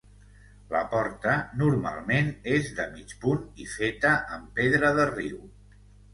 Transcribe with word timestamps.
La 0.69 0.79
porta 0.93 1.35
normalment 1.63 2.31
és 2.55 2.71
de 2.81 2.87
mig 2.95 3.15
punt 3.27 3.45
i 3.67 3.71
feta 3.75 4.15
amb 4.39 4.51
pedra 4.63 4.93
de 4.99 5.07
riu. 5.15 5.47